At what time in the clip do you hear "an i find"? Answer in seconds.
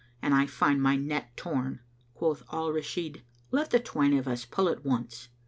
0.19-0.81